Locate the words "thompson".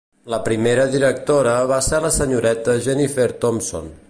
3.45-3.99